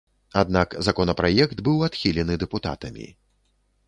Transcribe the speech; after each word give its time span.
Аднак 0.41 0.71
законапраект 0.87 1.61
быў 1.67 1.77
адхілены 1.87 2.39
дэпутатамі. 2.45 3.07